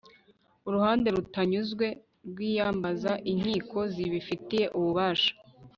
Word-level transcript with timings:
uruhande 0.67 1.07
rutanyuzwe 1.15 1.87
rwiyambaza 2.29 3.11
inkiko 3.31 3.79
zibifitiye 3.93 4.65
ububasha 4.77 5.33